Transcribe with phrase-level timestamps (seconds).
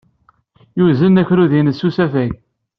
[0.79, 2.31] Yuzen akerrud-nni s usafag.